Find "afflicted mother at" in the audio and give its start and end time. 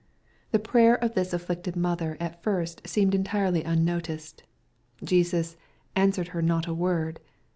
1.31-2.41